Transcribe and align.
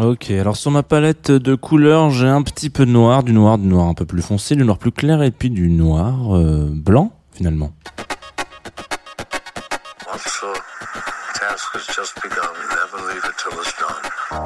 Ok, 0.00 0.30
alors 0.30 0.56
sur 0.56 0.70
ma 0.70 0.84
palette 0.84 1.32
de 1.32 1.56
couleurs, 1.56 2.10
j'ai 2.10 2.28
un 2.28 2.42
petit 2.42 2.70
peu 2.70 2.86
de 2.86 2.90
noir, 2.92 3.24
du 3.24 3.32
noir, 3.32 3.58
du 3.58 3.66
noir 3.66 3.88
un 3.88 3.94
peu 3.94 4.04
plus 4.04 4.22
foncé, 4.22 4.54
du 4.54 4.62
noir 4.62 4.78
plus 4.78 4.92
clair 4.92 5.24
et 5.24 5.32
puis 5.32 5.50
du 5.50 5.68
noir 5.68 6.36
euh, 6.36 6.70
blanc 6.72 7.10
finalement. 7.32 7.72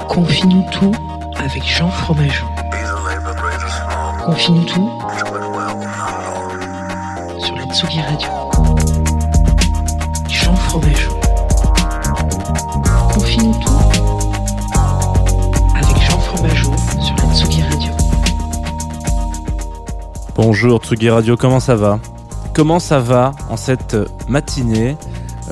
Confie-nous 0.08 0.64
tout 0.72 0.94
avec 1.36 1.62
Jean 1.64 1.90
Fromageau. 1.90 2.46
Confie-nous 4.24 4.64
tout 4.64 4.90
sur 7.38 7.56
la 7.56 7.64
Tsugi 7.74 8.00
Radio. 8.00 8.31
Bonjour 20.44 20.80
Tsugi 20.80 21.08
Radio, 21.08 21.36
comment 21.36 21.60
ça 21.60 21.76
va? 21.76 22.00
Comment 22.52 22.80
ça 22.80 22.98
va 22.98 23.30
en 23.48 23.56
cette 23.56 23.96
matinée 24.26 24.96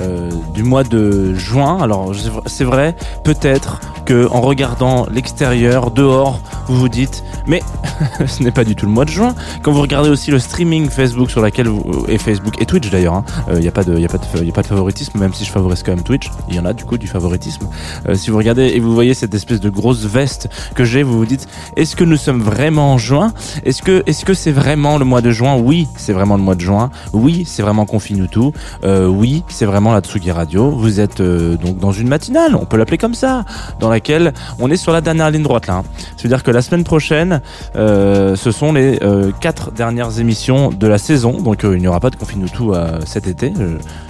euh, 0.01 0.33
du 0.53 0.65
mois 0.65 0.83
de 0.83 1.33
juin? 1.33 1.79
Alors 1.81 2.13
c'est 2.47 2.65
vrai, 2.65 2.97
peut-être 3.23 3.79
que 4.05 4.27
en 4.33 4.41
regardant 4.41 5.07
l'extérieur, 5.09 5.93
dehors, 5.93 6.41
vous 6.67 6.77
vous 6.77 6.89
dites, 6.89 7.23
mais 7.51 7.61
ce 8.27 8.43
n'est 8.43 8.53
pas 8.53 8.65
du 8.65 8.77
tout 8.77 8.87
le 8.87 8.93
mois 8.93 9.05
de 9.05 9.11
juin. 9.11 9.34
Quand 9.62 9.73
vous 9.73 9.83
regardez 9.83 10.09
aussi 10.09 10.31
le 10.31 10.39
streaming 10.39 10.89
Facebook 10.89 11.31
sur 11.31 11.43
laquelle 11.43 11.69
et 12.09 12.17
Facebook 12.17 12.55
et 12.62 12.67
Twitch 12.67 12.89
d'ailleurs, 12.91 13.25
il 13.53 13.59
n'y 13.59 13.69
a 13.69 13.73
pas 13.73 13.83
de, 13.84 13.98
y 13.98 14.05
a 14.05 14.09
pas 14.09 14.62
de, 14.62 14.67
favoritisme, 14.67 15.19
même 15.19 15.34
si 15.34 15.45
je 15.45 15.51
favorise 15.51 15.83
quand 15.83 15.93
même 15.95 16.05
Twitch. 16.05 16.31
Il 16.48 16.55
y 16.55 16.61
en 16.61 16.65
a 16.65 16.73
du 16.73 16.84
coup 16.84 16.97
du 16.97 17.09
favoritisme. 17.09 17.69
Euh, 18.09 18.15
si 18.15 18.31
vous 18.31 18.39
regardez 18.39 18.69
et 18.69 18.81
vous 18.81 18.95
voyez 18.95 19.15
cette 19.15 19.34
espèce 19.34 19.61
de 19.61 19.69
grosse 19.69 20.05
veste 20.05 20.48
que 20.75 20.84
j'ai, 20.84 21.03
vous 21.03 21.19
vous 21.19 21.27
dites, 21.27 21.48
est-ce 21.77 21.97
que 21.97 22.05
nous 22.05 22.17
sommes 22.17 22.41
vraiment 22.41 22.93
en 22.93 22.98
juin? 22.98 23.33
Est-ce 23.65 23.83
que, 23.83 24.03
est-ce 24.06 24.25
que 24.25 24.34
c'est 24.34 24.53
vraiment 24.53 24.97
le 24.97 25.05
mois 25.05 25.21
de 25.21 25.31
juin? 25.31 25.56
Oui, 25.56 25.89
c'est 25.97 26.12
vraiment 26.12 26.37
le 26.37 26.43
mois 26.43 26.55
de 26.55 26.61
juin. 26.61 26.91
Oui, 27.12 27.44
c'est 27.47 27.62
vraiment 27.62 27.87
Confine 27.87 28.28
tout. 28.28 28.53
Euh, 28.84 29.06
oui, 29.06 29.43
c'est 29.49 29.67
vraiment 29.67 29.93
la 29.93 30.00
Tsugi 30.00 30.31
Radio. 30.31 30.71
Vous 30.71 31.00
êtes 31.00 31.21
euh, 31.21 31.56
donc 31.56 31.78
dans 31.78 31.93
une 31.93 32.09
matinale, 32.09 32.55
on 32.55 32.67
peut 32.67 32.77
l'appeler 32.77 32.99
comme 32.99 33.15
ça, 33.15 33.44
dans 33.81 33.88
laquelle 33.88 34.32
on 34.61 34.71
est 34.71 34.77
sur 34.77 34.93
la 34.93 35.00
dernière 35.00 35.31
ligne 35.31 35.43
droite 35.43 35.67
là. 35.67 35.77
hein. 35.78 35.84
C'est-à-dire 36.17 36.43
que 36.43 36.50
la 36.50 36.62
semaine 36.62 36.84
prochaine, 36.84 37.40
euh, 37.77 38.37
ce 38.37 38.51
sont 38.51 38.73
les 38.73 38.99
euh, 39.03 39.33
quatre 39.41 39.71
dernières 39.71 40.21
émissions 40.21 40.71
de 40.71 40.87
la 40.87 40.99
saison. 40.99 41.41
Donc 41.41 41.65
euh, 41.65 41.77
il 41.77 41.81
n'y 41.81 41.89
aura 41.89 42.01
pas 42.01 42.11
de 42.11 42.17
Confine 42.17 42.47
tout 42.49 42.73
euh, 42.73 43.01
cet 43.06 43.27
été. 43.27 43.53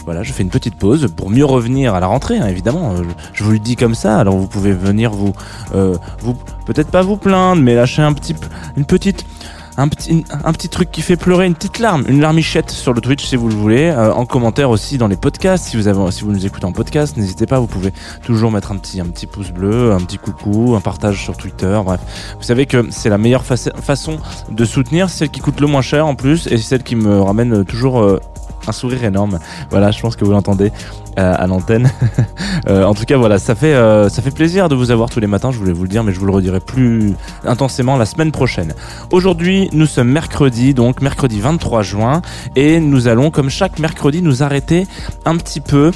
Voilà, 0.04 0.22
je 0.22 0.32
fais 0.32 0.42
une 0.42 0.50
petite 0.50 0.76
pause 0.76 1.08
pour 1.14 1.30
mieux 1.30 1.44
revenir 1.44 1.94
à 1.94 2.00
la 2.00 2.06
rentrée, 2.06 2.38
hein, 2.38 2.46
évidemment. 2.46 2.94
Je, 3.32 3.44
vous 3.44 3.52
le 3.52 3.58
dis 3.58 3.76
comme 3.76 3.94
ça. 3.94 4.18
Alors 4.18 4.36
vous 4.36 4.46
pouvez 4.46 4.72
venir 4.72 5.12
vous, 5.12 5.32
vous 6.20 6.34
peut-être 6.66 6.90
pas 6.90 7.02
vous 7.02 7.16
plaindre, 7.16 7.62
mais 7.62 7.74
lâcher 7.74 8.02
un 8.02 8.12
petit, 8.12 8.34
une 8.76 8.84
petite 8.84 9.24
un 9.76 9.88
petit, 9.88 10.68
truc 10.68 10.90
qui 10.90 11.02
fait 11.02 11.16
pleurer, 11.16 11.46
une 11.46 11.54
petite 11.54 11.78
larme, 11.78 12.04
une 12.08 12.20
larmichette 12.20 12.70
sur 12.70 12.92
le 12.92 13.00
Twitch 13.00 13.24
si 13.24 13.36
vous 13.36 13.48
le 13.48 13.54
voulez, 13.54 13.88
euh, 13.88 14.12
en 14.12 14.26
commentaire 14.26 14.70
aussi 14.70 14.98
dans 14.98 15.08
les 15.08 15.16
podcasts. 15.16 15.66
Si 15.66 15.76
vous 15.76 16.32
nous 16.32 16.46
écoutez 16.46 16.64
en 16.64 16.72
podcast, 16.72 17.16
n'hésitez 17.16 17.46
pas, 17.46 17.58
vous 17.58 17.66
pouvez 17.66 17.92
toujours 18.24 18.50
mettre 18.50 18.72
un 18.72 18.76
petit, 18.76 19.00
un 19.00 19.06
pouce 19.30 19.50
bleu, 19.50 19.92
un 19.92 20.00
petit 20.00 20.18
coucou, 20.18 20.74
un 20.76 20.80
partage 20.80 21.22
sur 21.22 21.36
Twitter. 21.36 21.80
Bref, 21.84 22.00
vous 22.36 22.42
savez 22.42 22.66
que 22.66 22.86
c'est 22.90 23.08
la 23.08 23.18
meilleure 23.18 23.44
façon 23.44 23.70
façon 23.80 24.18
de 24.50 24.64
soutenir, 24.64 25.10
celle 25.10 25.30
qui 25.30 25.40
coûte 25.40 25.60
le 25.60 25.66
moins 25.66 25.82
cher 25.82 26.06
en 26.06 26.14
plus, 26.14 26.46
et 26.46 26.58
celle 26.58 26.82
qui 26.82 26.96
me 26.96 27.20
ramène 27.20 27.64
toujours 27.64 28.00
euh, 28.00 28.20
un 28.66 28.72
sourire 28.72 29.04
énorme. 29.04 29.38
Voilà, 29.70 29.90
je 29.90 30.00
pense 30.00 30.16
que 30.16 30.24
vous 30.24 30.32
l'entendez 30.32 30.72
euh, 31.18 31.34
à 31.36 31.46
l'antenne. 31.46 31.90
Euh, 32.68 32.84
en 32.84 32.92
tout 32.92 33.04
cas, 33.04 33.16
voilà, 33.16 33.38
ça 33.38 33.54
fait, 33.54 33.72
euh, 33.72 34.10
ça 34.10 34.20
fait 34.20 34.30
plaisir 34.30 34.68
de 34.68 34.74
vous 34.74 34.90
avoir 34.90 35.08
tous 35.08 35.18
les 35.18 35.26
matins. 35.26 35.50
Je 35.50 35.58
voulais 35.58 35.72
vous 35.72 35.84
le 35.84 35.88
dire, 35.88 36.04
mais 36.04 36.12
je 36.12 36.20
vous 36.20 36.26
le 36.26 36.32
redirai 36.32 36.60
plus 36.60 37.14
intensément 37.44 37.96
la 37.96 38.04
semaine 38.04 38.32
prochaine. 38.32 38.74
Aujourd'hui, 39.12 39.70
nous 39.72 39.86
sommes 39.86 40.10
mercredi, 40.10 40.74
donc 40.74 41.00
mercredi 41.00 41.40
23 41.40 41.80
juin, 41.82 42.20
et 42.56 42.78
nous 42.78 43.08
allons, 43.08 43.30
comme 43.30 43.48
chaque 43.48 43.78
mercredi, 43.78 44.20
nous 44.20 44.42
arrêter 44.42 44.86
un 45.24 45.38
petit 45.38 45.60
peu 45.60 45.90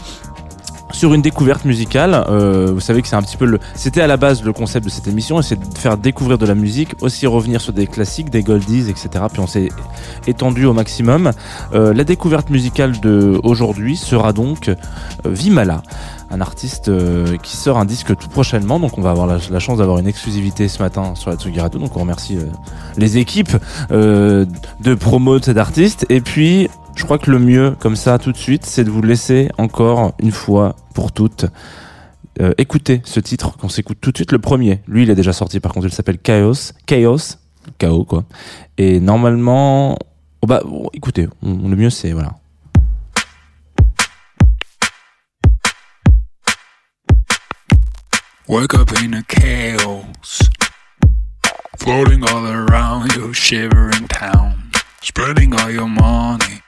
sur 0.95 1.13
une 1.13 1.23
découverte 1.23 1.65
musicale. 1.65 2.25
Euh, 2.29 2.71
vous 2.73 2.81
savez 2.81 3.03
que 3.03 3.09
c'est 3.09 3.17
un 3.17 3.23
petit 3.23 3.37
peu 3.37 3.45
le, 3.45 3.59
c'était 3.75 4.01
à 4.01 4.07
la 4.07 4.17
base 4.17 4.43
le 4.43 4.53
concept 4.53 4.85
de 4.85 4.91
cette 4.91 5.09
émission, 5.09 5.43
c'est 5.43 5.57
de 5.57 5.79
faire 5.79 5.99
découvrir 5.99 6.39
de 6.39 6.47
la 6.47 6.55
musique, 6.55 6.95
aussi 7.01 7.27
revenir 7.27 7.61
sur 7.61 7.73
des 7.73 7.87
classiques, 7.87 8.31
des 8.31 8.43
goldies, 8.43 8.89
etc. 8.89 9.25
Puis 9.31 9.41
on 9.41 9.47
s'est 9.47 9.69
étendu 10.27 10.65
au 10.67 10.73
maximum. 10.73 11.33
Euh, 11.75 11.93
la 11.93 12.05
découverte 12.05 12.49
musicale 12.49 13.01
de 13.01 13.39
aujourd'hui 13.43 13.97
sera 13.97 14.33
donc 14.33 14.69
euh, 14.69 14.77
Vimala 15.25 15.83
un 16.31 16.41
artiste 16.41 16.91
qui 17.43 17.57
sort 17.57 17.79
un 17.79 17.85
disque 17.85 18.17
tout 18.17 18.29
prochainement. 18.29 18.81
Donc 18.81 18.99
on 18.99 19.03
va 19.03 19.11
avoir 19.11 19.27
la, 19.27 19.59
chance 19.61 19.79
d'avoir 19.79 19.99
une 19.99 20.09
exclusivité 20.09 20.67
ce 20.67 20.83
matin 20.83 21.15
sur 21.15 21.31
la 21.31 21.37
Tsugi 21.37 21.61
Radio. 21.61 21.79
Donc 21.79 21.97
on 21.97 22.01
remercie 22.01 22.39
les 22.97 23.19
équipes 23.19 23.57
de 23.91 24.95
promo 24.99 25.39
de 25.39 25.45
cet 25.45 25.59
artiste. 25.59 26.07
Et 26.09 26.21
puis 26.21 26.71
je 26.97 27.05
crois 27.05 27.19
que 27.19 27.31
le 27.31 27.39
mieux 27.39 27.73
comme 27.81 27.97
ça 27.97 28.19
tout 28.19 28.33
de 28.33 28.37
suite, 28.37 28.65
c'est 28.65 28.85
de 28.85 28.91
vous 28.91 29.03
laisser 29.03 29.51
encore 29.59 30.15
une 30.21 30.33
fois 30.33 30.77
pour 30.95 31.13
toutes. 31.13 31.47
euh, 32.41 32.53
écouter 32.59 33.01
ce 33.05 33.21
titre 33.21 33.57
qu'on 33.57 33.69
s'écoute 33.69 33.99
tout 34.01 34.11
de 34.11 34.17
suite 34.19 34.33
le 34.33 34.41
premier 34.41 34.81
lui 34.89 35.05
il 35.05 35.11
est 35.11 35.15
déjà 35.15 35.33
sorti 35.33 35.61
par 35.61 35.73
contre 35.73 35.87
il 35.87 35.93
s'appelle 35.93 36.19
Chaos 36.19 36.73
Chaos 36.85 37.37
Chaos 37.79 38.05
quoi 38.05 38.25
et 38.77 38.99
normalement 38.99 39.97
oh 40.43 40.47
bah 40.49 40.61
bon, 40.65 40.89
écoutez 40.93 41.29
le 41.43 41.77
mieux 41.77 41.91
c'est 41.91 42.11
voilà 42.11 42.35
Wake 48.49 48.75
up 48.75 48.91
in 49.03 49.15
a 49.15 49.23
chaos. 49.23 50.05
Floating 51.79 52.23
all 52.29 52.47
around 52.47 53.15
your 53.17 53.33
shivering 53.33 54.07
town. 54.09 54.71
Spreading 55.03 55.55
all 55.55 55.71
your 55.71 55.89
money. 55.89 56.61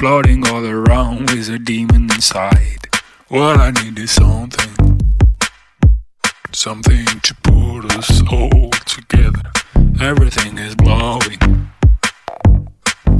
Floating 0.00 0.48
all 0.48 0.64
around 0.64 1.30
with 1.30 1.50
a 1.50 1.58
demon 1.58 2.04
inside. 2.04 2.88
What 3.28 3.58
I 3.60 3.70
need 3.70 3.98
is 3.98 4.10
something. 4.10 4.98
Something 6.52 7.04
to 7.04 7.34
put 7.42 7.84
us 7.98 8.22
all 8.32 8.70
together. 8.86 9.52
Everything 10.00 10.56
is 10.56 10.74
blowing. 10.74 11.70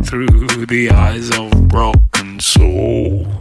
Through 0.06 0.65
the 0.65 0.88
eyes 0.91 1.31
of 1.38 1.69
broken 1.69 2.41
souls. 2.41 3.40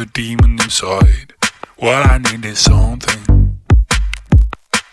A 0.00 0.06
demon 0.06 0.52
inside. 0.62 1.34
What 1.76 2.06
I 2.06 2.18
need 2.18 2.44
is 2.44 2.58
something. 2.58 3.58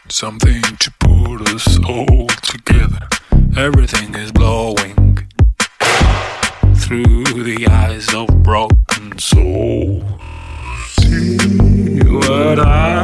Something 0.10 0.62
to 0.62 0.92
put 1.00 1.50
us 1.50 1.80
all 1.88 2.28
together. 2.28 3.08
Everything 3.56 4.14
is 4.16 4.32
blowing 4.32 5.28
through 6.76 7.44
the 7.44 7.68
eyes 7.70 8.14
of 8.14 8.28
broken 8.44 9.18
souls. 9.18 10.04
See 11.00 11.38
what 12.04 12.58
happened 12.58 13.01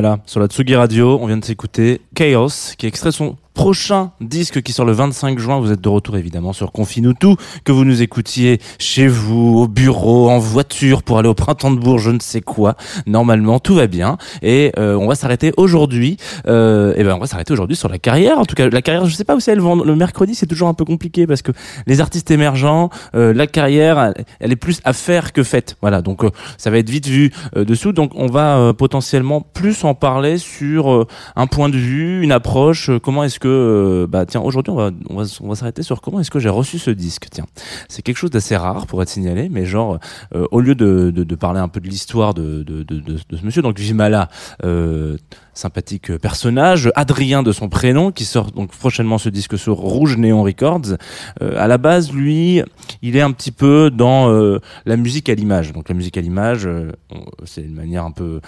Vimala 0.00 0.20
sur 0.24 0.40
la 0.40 0.46
Tsugi 0.46 0.74
Radio. 0.76 1.18
On 1.20 1.26
vient 1.26 1.36
de 1.36 1.44
s'écouter 1.44 2.00
Chaos, 2.14 2.74
qui 2.78 2.86
extrait 2.86 3.12
son 3.12 3.36
prochain 3.60 4.12
disque 4.22 4.62
qui 4.62 4.72
sort 4.72 4.86
le 4.86 4.92
25 4.92 5.38
juin. 5.38 5.60
Vous 5.60 5.70
êtes 5.70 5.82
de 5.82 5.88
retour 5.90 6.16
évidemment 6.16 6.54
sur 6.54 6.72
Confine 6.72 7.12
tout, 7.12 7.36
que 7.62 7.72
vous 7.72 7.84
nous 7.84 8.00
écoutiez 8.00 8.58
chez 8.78 9.06
vous, 9.06 9.58
au 9.58 9.68
bureau, 9.68 10.30
en 10.30 10.38
voiture 10.38 11.02
pour 11.02 11.18
aller 11.18 11.28
au 11.28 11.34
printemps 11.34 11.70
de 11.70 11.78
Bourg, 11.78 11.98
je 11.98 12.10
ne 12.10 12.20
sais 12.20 12.40
quoi. 12.40 12.74
Normalement, 13.06 13.58
tout 13.58 13.74
va 13.74 13.86
bien. 13.86 14.16
Et 14.40 14.72
euh, 14.78 14.94
on 14.94 15.06
va 15.06 15.14
s'arrêter 15.14 15.52
aujourd'hui. 15.58 16.16
Euh, 16.46 16.94
et 16.96 17.04
ben, 17.04 17.16
on 17.16 17.18
va 17.18 17.26
s'arrêter 17.26 17.52
aujourd'hui 17.52 17.76
sur 17.76 17.90
la 17.90 17.98
carrière. 17.98 18.38
En 18.38 18.46
tout 18.46 18.54
cas, 18.54 18.66
la 18.66 18.80
carrière, 18.80 19.04
je 19.04 19.14
sais 19.14 19.24
pas 19.24 19.36
où 19.36 19.40
c'est. 19.40 19.54
Le, 19.54 19.84
le 19.84 19.94
mercredi, 19.94 20.34
c'est 20.34 20.46
toujours 20.46 20.68
un 20.68 20.74
peu 20.74 20.86
compliqué 20.86 21.26
parce 21.26 21.42
que 21.42 21.52
les 21.86 22.00
artistes 22.00 22.30
émergents, 22.30 22.88
euh, 23.14 23.34
la 23.34 23.46
carrière, 23.46 23.98
elle, 23.98 24.24
elle 24.40 24.52
est 24.52 24.56
plus 24.56 24.80
à 24.84 24.94
faire 24.94 25.34
que 25.34 25.42
faite. 25.42 25.76
Voilà. 25.82 26.00
Donc, 26.00 26.24
euh, 26.24 26.30
ça 26.56 26.70
va 26.70 26.78
être 26.78 26.88
vite 26.88 27.08
vu 27.08 27.30
euh, 27.56 27.66
dessous. 27.66 27.92
Donc, 27.92 28.12
on 28.14 28.26
va 28.26 28.56
euh, 28.56 28.72
potentiellement 28.72 29.42
plus 29.42 29.84
en 29.84 29.94
parler 29.94 30.38
sur 30.38 31.06
un 31.36 31.46
point 31.46 31.68
de 31.68 31.76
vue, 31.76 32.22
une 32.22 32.32
approche. 32.32 32.90
comment 33.02 33.24
est-ce 33.24 33.38
que, 33.38 33.49
euh, 33.50 34.06
bah 34.06 34.26
tiens, 34.26 34.40
aujourd'hui, 34.40 34.72
on 34.72 35.16
va, 35.16 35.54
s'arrêter 35.54 35.82
sur 35.82 36.00
comment 36.00 36.20
est-ce 36.20 36.30
que 36.30 36.38
j'ai 36.38 36.48
reçu 36.48 36.78
ce 36.78 36.90
disque. 36.90 37.26
Tiens, 37.30 37.46
c'est 37.88 38.02
quelque 38.02 38.16
chose 38.16 38.30
d'assez 38.30 38.56
rare 38.56 38.86
pour 38.86 39.02
être 39.02 39.08
signalé, 39.08 39.48
mais 39.50 39.64
genre, 39.64 39.98
euh, 40.34 40.46
au 40.50 40.60
lieu 40.60 40.74
de, 40.74 41.34
parler 41.34 41.60
un 41.60 41.68
peu 41.68 41.80
de 41.80 41.88
l'histoire 41.88 42.34
de, 42.34 42.64
ce 42.68 43.44
monsieur, 43.44 43.62
donc 43.62 43.78
Vimala, 43.78 44.28
euh, 44.64 45.16
sympathique 45.54 46.16
personnage, 46.18 46.90
Adrien 46.94 47.42
de 47.42 47.52
son 47.52 47.68
prénom, 47.68 48.12
qui 48.12 48.24
sort 48.24 48.50
donc 48.50 48.70
prochainement 48.70 49.18
ce 49.18 49.28
disque 49.28 49.58
sur 49.58 49.76
Rouge 49.76 50.16
Néon 50.16 50.42
Records. 50.42 50.96
À 51.40 51.66
la 51.66 51.78
base, 51.78 52.12
lui, 52.12 52.62
il 53.02 53.16
est 53.16 53.20
un 53.20 53.32
petit 53.32 53.50
peu 53.50 53.90
dans 53.90 54.30
la 54.86 54.96
musique 54.96 55.28
à 55.28 55.34
l'image. 55.34 55.72
Donc 55.72 55.88
la 55.88 55.94
musique 55.94 56.16
à 56.16 56.20
l'image, 56.20 56.68
c'est 57.44 57.62
une 57.62 57.74
manière 57.74 58.04
un 58.04 58.12
peu 58.12 58.40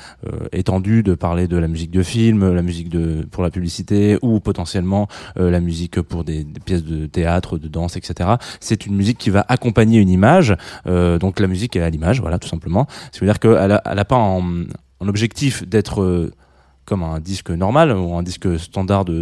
étendue 0.52 1.02
de 1.02 1.14
parler 1.14 1.49
de 1.49 1.56
la 1.56 1.69
musique 1.69 1.90
de 1.90 2.02
film, 2.02 2.54
la 2.54 2.62
musique 2.62 2.88
pour 3.31 3.43
la 3.43 3.50
publicité 3.50 4.19
ou 4.22 4.40
potentiellement 4.40 4.92
euh, 5.39 5.50
la 5.50 5.61
musique 5.61 6.00
pour 6.00 6.25
des, 6.25 6.44
pièces 6.65 6.85
de 6.85 7.06
théâtre, 7.06 7.59
de 7.59 7.69
danse, 7.69 7.97
etc. 7.97 8.31
C'est 8.61 8.87
une 8.87 8.94
musique 8.94 9.19
qui 9.19 9.31
va 9.31 9.44
accompagner 9.49 10.00
une 10.00 10.11
image. 10.11 10.56
Euh, 10.87 11.19
donc 11.19 11.41
la 11.41 11.47
musique 11.47 11.77
est 11.77 11.83
à 11.83 11.91
l'image, 11.91 12.21
voilà, 12.21 12.39
tout 12.39 12.49
simplement. 12.49 12.87
Ça 13.12 13.21
veut 13.21 13.27
dire 13.27 13.39
qu'elle 13.39 13.73
a, 13.73 13.83
elle 13.85 13.99
a 13.99 14.05
pas 14.05 14.17
en, 14.17 14.43
en 15.00 15.09
objectif 15.09 15.67
d'être 15.69 16.03
euh, 16.03 16.33
comme 16.84 17.02
un 17.02 17.20
disque 17.20 17.50
normal 17.50 17.93
ou 17.93 18.14
un 18.14 18.23
disque 18.23 18.58
standard 18.58 19.05
dans, 19.05 19.12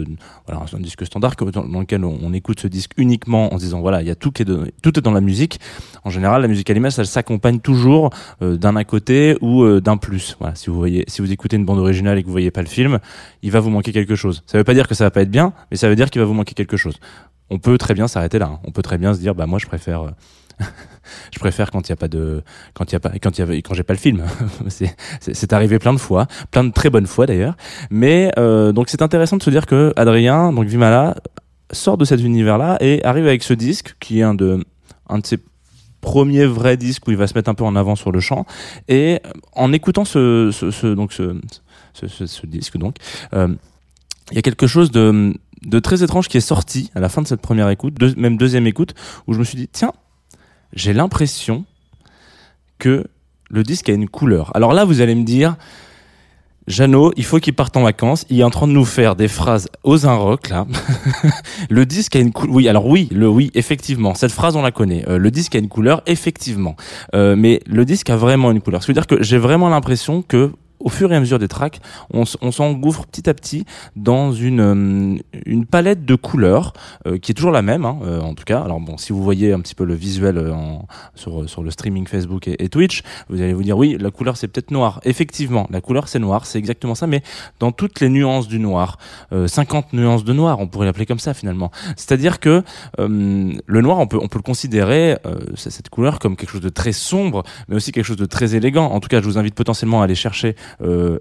lequel 1.80 2.04
on, 2.04 2.32
écoute 2.32 2.60
ce 2.60 2.68
disque 2.68 2.92
uniquement 2.96 3.52
en 3.52 3.58
se 3.58 3.64
disant 3.64 3.80
voilà 3.80 4.00
il 4.00 4.08
y 4.08 4.10
a 4.10 4.14
tout 4.14 4.40
est 4.40 5.00
dans 5.00 5.12
la 5.12 5.20
musique. 5.20 5.60
En 6.04 6.10
général 6.10 6.42
la 6.42 6.48
musique 6.48 6.70
à 6.70 6.74
l'image 6.74 6.98
elle 6.98 7.06
s'accompagne 7.06 7.60
toujours 7.60 8.10
euh, 8.42 8.56
d'un 8.56 8.76
à 8.76 8.84
côté 8.84 9.36
ou 9.40 9.62
euh, 9.62 9.80
d'un 9.80 9.96
plus. 9.96 10.36
Si 10.54 10.70
vous 10.70 11.32
écoutez 11.32 11.56
une 11.56 11.64
bande 11.64 11.78
originale 11.78 12.18
et 12.18 12.22
que 12.22 12.26
vous 12.26 12.32
voyez 12.32 12.50
pas 12.50 12.62
le 12.62 12.68
film 12.68 12.98
il 13.42 13.50
va 13.50 13.60
vous 13.60 13.70
manquer 13.70 13.92
quelque 13.92 14.14
chose. 14.14 14.42
Ça 14.46 14.58
veut 14.58 14.64
pas 14.64 14.74
dire 14.74 14.88
que 14.88 14.94
ça 14.94 15.04
va 15.04 15.10
pas 15.10 15.22
être 15.22 15.30
bien 15.30 15.52
mais 15.70 15.76
ça 15.76 15.88
veut 15.88 15.96
dire 15.96 16.10
qu'il 16.10 16.20
va 16.20 16.26
vous 16.26 16.34
manquer 16.34 16.54
quelque 16.54 16.76
chose 16.76 16.98
on 17.50 17.58
peut 17.58 17.78
très 17.78 17.94
bien 17.94 18.08
s'arrêter 18.08 18.38
là 18.38 18.46
hein. 18.46 18.60
on 18.64 18.70
peut 18.70 18.82
très 18.82 18.98
bien 18.98 19.14
se 19.14 19.20
dire 19.20 19.34
bah 19.34 19.46
moi 19.46 19.58
je 19.58 19.66
préfère 19.66 20.02
euh, 20.02 20.10
je 21.32 21.38
préfère 21.38 21.70
quand 21.70 21.88
il 21.88 21.90
y 21.90 21.92
a 21.92 21.96
pas 21.96 22.08
de 22.08 22.42
quand 22.74 22.90
il 22.90 22.92
y 22.92 22.96
a 22.96 23.00
pas 23.00 23.10
quand 23.18 23.38
il 23.38 23.54
y 23.54 23.62
quand 23.62 23.74
j'ai 23.74 23.82
pas 23.82 23.94
le 23.94 23.98
film. 23.98 24.24
C'est 25.20 25.52
arrivé 25.52 25.78
plein 25.78 25.92
de 25.92 25.98
fois 25.98 26.26
plein 26.50 26.64
de 26.64 26.72
très 26.72 26.90
bonnes 26.90 27.06
fois 27.06 27.26
d'ailleurs. 27.26 27.56
Mais 27.90 28.30
euh, 28.38 28.72
donc 28.72 28.88
c'est 28.88 29.02
intéressant 29.02 29.36
de 29.36 29.42
se 29.42 29.50
dire 29.50 29.66
que 29.66 29.92
Adrien 29.96 30.52
donc 30.52 30.66
Vimala 30.66 31.16
sort 31.72 31.96
de 31.98 32.04
cet 32.04 32.20
univers 32.20 32.58
là 32.58 32.76
et 32.80 33.04
arrive 33.04 33.26
avec 33.26 33.42
ce 33.42 33.54
disque 33.54 33.94
qui 34.00 34.20
est 34.20 34.22
un 34.22 34.34
de 34.34 34.64
un 35.08 35.18
de 35.18 35.26
ses 35.26 35.38
premiers 36.00 36.46
vrais 36.46 36.76
disques 36.76 37.06
où 37.06 37.10
il 37.10 37.16
va 37.16 37.26
se 37.26 37.34
mettre 37.34 37.50
un 37.50 37.54
peu 37.54 37.64
en 37.64 37.76
avant 37.76 37.94
sur 37.94 38.10
le 38.10 38.20
champ 38.20 38.46
et 38.88 39.20
en 39.52 39.72
écoutant 39.72 40.04
ce, 40.04 40.50
ce, 40.50 40.86
donc 40.94 41.12
ce, 41.12 41.36
ce, 41.92 42.46
disque 42.46 42.78
donc 42.78 42.96
euh, 43.34 43.48
il 44.30 44.36
y 44.36 44.38
a 44.38 44.42
quelque 44.42 44.66
chose 44.66 44.90
de 44.90 45.34
de 45.62 45.78
très 45.78 46.02
étrange 46.02 46.28
qui 46.28 46.36
est 46.36 46.40
sorti 46.40 46.90
à 46.94 47.00
la 47.00 47.08
fin 47.08 47.22
de 47.22 47.26
cette 47.26 47.40
première 47.40 47.68
écoute, 47.68 47.94
même 48.16 48.36
deuxième 48.36 48.66
écoute, 48.66 48.94
où 49.26 49.34
je 49.34 49.38
me 49.38 49.44
suis 49.44 49.56
dit, 49.56 49.68
tiens, 49.68 49.92
j'ai 50.72 50.92
l'impression 50.92 51.64
que 52.78 53.06
le 53.50 53.62
disque 53.62 53.88
a 53.88 53.92
une 53.92 54.08
couleur. 54.08 54.50
Alors 54.54 54.72
là, 54.72 54.84
vous 54.84 55.00
allez 55.00 55.14
me 55.14 55.24
dire, 55.24 55.56
Jeannot, 56.70 57.12
il 57.16 57.24
faut 57.24 57.38
qu'il 57.38 57.54
parte 57.54 57.76
en 57.76 57.82
vacances. 57.82 58.24
Il 58.30 58.38
est 58.38 58.44
en 58.44 58.50
train 58.50 58.68
de 58.68 58.72
nous 58.72 58.84
faire 58.84 59.16
des 59.16 59.28
phrases 59.28 59.68
aux 59.82 60.06
un 60.06 60.14
rock 60.14 60.48
là. 60.50 60.66
le 61.70 61.84
disque 61.84 62.14
a 62.16 62.20
une 62.20 62.32
couleur. 62.32 62.54
Oui, 62.54 62.68
alors 62.68 62.86
oui, 62.86 63.08
le 63.10 63.28
oui, 63.28 63.50
effectivement. 63.54 64.14
Cette 64.14 64.30
phrase 64.30 64.56
on 64.56 64.62
la 64.62 64.70
connaît. 64.70 65.04
Euh, 65.08 65.18
le 65.18 65.30
disque 65.30 65.56
a 65.56 65.58
une 65.58 65.68
couleur, 65.68 66.02
effectivement. 66.06 66.76
Euh, 67.14 67.34
mais 67.34 67.60
le 67.66 67.84
disque 67.84 68.10
a 68.10 68.16
vraiment 68.16 68.52
une 68.52 68.60
couleur. 68.60 68.82
Ça 68.82 68.86
veut 68.86 68.94
dire 68.94 69.06
que 69.06 69.22
j'ai 69.22 69.38
vraiment 69.38 69.68
l'impression 69.68 70.22
que 70.22 70.52
au 70.80 70.88
fur 70.88 71.12
et 71.12 71.16
à 71.16 71.20
mesure 71.20 71.38
des 71.38 71.48
tracks, 71.48 71.80
on, 72.12 72.24
s'engouffre 72.24 73.06
petit 73.06 73.28
à 73.28 73.34
petit 73.34 73.64
dans 73.96 74.32
une, 74.32 74.60
euh, 74.60 75.18
une 75.46 75.66
palette 75.66 76.04
de 76.04 76.14
couleurs 76.14 76.72
euh, 77.06 77.18
qui 77.18 77.32
est 77.32 77.34
toujours 77.34 77.50
la 77.50 77.62
même, 77.62 77.84
hein, 77.84 77.98
euh, 78.02 78.20
en 78.20 78.34
tout 78.34 78.44
cas. 78.44 78.60
Alors 78.60 78.80
bon, 78.80 78.96
si 78.96 79.12
vous 79.12 79.22
voyez 79.22 79.52
un 79.52 79.60
petit 79.60 79.74
peu 79.74 79.84
le 79.84 79.94
visuel 79.94 80.38
euh, 80.38 80.52
en, 80.52 80.86
sur, 81.14 81.48
sur 81.48 81.62
le 81.62 81.70
streaming 81.70 82.06
Facebook 82.06 82.48
et, 82.48 82.68
Twitch, 82.68 83.02
vous 83.28 83.40
allez 83.40 83.52
vous 83.52 83.62
dire 83.62 83.76
oui, 83.76 83.96
la 83.98 84.10
couleur 84.10 84.36
c'est 84.36 84.48
peut-être 84.48 84.70
noir. 84.70 85.00
Effectivement, 85.04 85.66
la 85.70 85.80
couleur 85.80 86.08
c'est 86.08 86.18
noir, 86.18 86.46
c'est 86.46 86.58
exactement 86.58 86.94
ça, 86.94 87.06
mais 87.06 87.22
dans 87.58 87.72
toutes 87.72 88.00
les 88.00 88.08
nuances 88.08 88.48
du 88.48 88.58
noir, 88.58 88.98
euh, 89.32 89.48
50 89.48 89.92
nuances 89.92 90.24
de 90.24 90.32
noir, 90.32 90.60
on 90.60 90.66
pourrait 90.66 90.86
l'appeler 90.86 91.06
comme 91.06 91.18
ça 91.18 91.34
finalement. 91.34 91.70
C'est-à-dire 91.96 92.40
que 92.40 92.62
euh, 92.98 93.52
le 93.66 93.80
noir, 93.80 93.98
on 93.98 94.06
peut, 94.06 94.18
on 94.20 94.28
peut 94.28 94.38
le 94.38 94.42
considérer, 94.42 95.16
euh, 95.26 95.36
cette 95.56 95.88
couleur, 95.88 96.18
comme 96.18 96.36
quelque 96.36 96.50
chose 96.50 96.60
de 96.60 96.68
très 96.68 96.92
sombre, 96.92 97.42
mais 97.68 97.76
aussi 97.76 97.92
quelque 97.92 98.04
chose 98.04 98.16
de 98.16 98.26
très 98.26 98.54
élégant. 98.54 98.86
En 98.86 99.00
tout 99.00 99.08
cas, 99.08 99.20
je 99.20 99.26
vous 99.26 99.38
invite 99.38 99.54
potentiellement 99.54 100.00
à 100.00 100.04
aller 100.04 100.14
chercher 100.14 100.48
euh, 100.48 100.69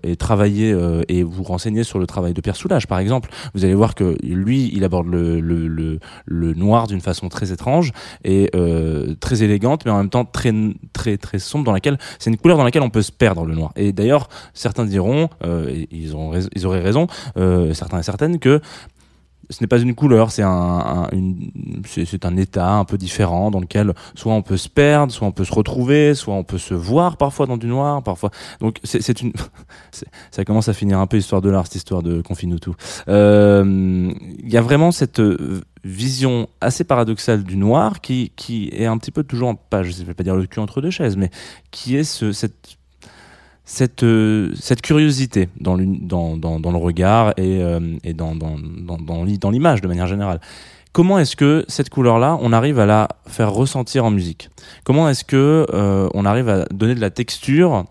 et 0.04 0.16
travailler 0.16 0.72
euh, 0.72 1.02
et 1.08 1.24
vous 1.24 1.44
renseigner 1.44 1.84
sur 1.84 2.00
le 2.00 2.08
travail 2.08 2.34
de 2.34 2.42
Pierre 2.42 2.56
Soulages, 2.56 2.88
par 2.88 3.00
exemple. 3.00 3.30
Vous 3.54 3.66
allez 3.66 3.74
voir 3.74 3.96
que 3.96 4.16
lui, 4.24 4.72
il 4.74 4.84
aborde 4.84 5.08
le, 5.08 5.40
le, 5.40 6.00
le, 6.26 6.54
noir 6.54 6.88
d'une 6.88 7.02
façon 7.02 7.30
très 7.30 7.52
étrange 7.52 7.92
et 8.24 8.50
euh, 8.56 9.16
très 9.20 9.44
élégante, 9.44 9.86
mais 9.86 9.92
en 9.92 9.98
même 9.98 10.10
temps 10.10 10.26
très 10.26 10.54
très 10.94 11.18
très 11.18 11.40
sombre, 11.40 11.66
dans 11.66 11.72
laquelle 11.72 11.98
c'est 12.18 12.30
une 12.30 12.38
couleur 12.38 12.58
dans 12.58 12.64
laquelle 12.64 12.82
on 12.82 12.90
peut 12.90 13.02
se 13.02 13.12
perdre 13.12 13.46
le 13.46 13.56
noir. 13.56 13.72
Et 13.76 13.92
d'ailleurs, 13.92 14.30
certains 14.54 14.86
diront, 14.86 15.30
euh, 15.46 15.86
ils, 15.92 16.16
ont 16.16 16.32
ils 16.56 16.66
auraient 16.66 16.82
raison, 16.82 17.08
euh, 17.38 17.74
certains 17.74 18.00
et 18.00 18.04
certaines, 18.04 18.40
que 18.40 18.62
ce 19.50 19.64
n'est 19.64 19.68
pas 19.68 19.80
une 19.80 19.96
couleur, 19.96 20.32
c'est 20.32 20.44
un, 20.44 20.50
un, 20.50 21.10
une- 21.12 21.52
c'est 21.86 22.26
un 22.26 22.38
état 22.38 22.72
un 22.74 22.86
peu 22.86 22.98
différent 22.98 23.50
dans 23.52 23.60
lequel 23.60 23.94
soit 24.16 24.34
on 24.34 24.42
peut 24.42 24.58
se 24.58 24.70
perdre, 24.70 25.12
soit 25.12 25.28
on 25.28 25.32
peut 25.32 25.46
se 25.46 25.54
retrouver, 25.54 26.14
soit 26.16 26.34
on 26.36 26.44
peut 26.44 26.58
se 26.60 26.74
voir 26.74 27.18
parfois 27.18 27.46
dans 27.48 27.58
du 27.58 27.68
noir, 27.68 28.04
parfois. 28.04 28.30
Donc 28.62 28.80
c'est 28.84 29.22
une, 29.22 29.34
ça 30.32 30.46
commence 30.46 30.68
à 30.70 30.74
finir 30.74 31.00
un 31.00 31.08
peu 31.08 31.18
histoire 31.18 31.42
de 31.42 31.50
l'art 31.50 31.66
cette 31.66 31.76
histoire 31.76 32.04
de 32.04 32.22
confine 32.22 32.60
tout. 32.60 32.76
Euh, 33.08 34.12
Il 34.40 34.52
y 34.52 34.58
a 34.58 34.62
vraiment 34.62 34.92
cette 34.92 35.20
euh, 35.20 35.62
vision 35.84 36.48
assez 36.62 36.84
paradoxale 36.84 37.44
du 37.44 37.58
noir 37.58 38.02
qui 38.02 38.32
qui 38.36 38.70
est 38.74 38.86
un 38.86 38.98
petit 38.98 39.12
peu 39.12 39.24
toujours 39.24 39.58
pas, 39.58 39.84
je 39.84 40.00
ne 40.02 40.06
vais 40.06 40.14
pas 40.14 40.24
dire 40.24 40.36
le 40.36 40.46
cul 40.46 40.60
entre 40.60 40.82
deux 40.82 40.92
chaises, 40.92 41.18
mais 41.18 41.30
qui 41.72 41.96
est 41.96 42.04
ce, 42.04 42.32
cette 42.32 42.78
cette, 43.70 44.02
euh, 44.02 44.52
cette 44.60 44.82
curiosité 44.82 45.48
dans, 45.60 45.76
le 45.78 46.78
regard 46.78 47.34
et, 47.38 47.62
euh, 47.62 47.80
dans, 48.16 48.34
dans, 48.36 48.58
dans, 48.58 48.98
dans 48.98 49.24
l'i- 49.24 49.38
dans 49.38 49.52
l'image 49.52 49.82
de 49.82 49.88
manière 49.88 50.08
générale. 50.08 50.42
Comment 50.92 51.20
est-ce 51.20 51.36
que 51.36 51.66
cette 51.68 51.92
couleur-là, 51.92 52.40
on 52.42 52.52
arrive 52.52 52.80
à 52.80 52.88
la 52.88 53.08
faire 53.28 53.52
ressentir 53.54 54.06
en 54.06 54.10
musique? 54.10 54.50
Comment 54.84 55.08
est-ce 55.08 55.24
que 55.24 55.68
euh, 55.72 56.10
on 56.16 56.26
arrive 56.26 56.50
à 56.50 56.66
donner 56.74 56.96
de 56.96 57.00
la 57.00 57.12
texture 57.12 57.86